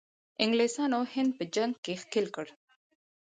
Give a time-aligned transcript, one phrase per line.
[0.43, 2.47] انګلیسانو هند په جنګ کې ښکیل کړ.